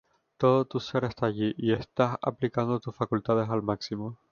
[0.39, 4.17] Todo tu ser está allí, y estás aplicando tus facultades al máximo.